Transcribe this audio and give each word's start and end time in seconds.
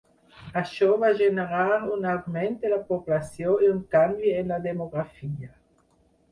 Això 0.61 0.87
va 1.03 1.11
generar 1.19 1.67
un 1.97 2.09
augment 2.15 2.57
de 2.65 2.73
la 2.73 2.81
població 2.89 3.55
i 3.67 3.71
un 3.77 3.79
canvi 3.95 4.35
en 4.41 4.53
la 4.55 4.61
demografia. 4.69 5.55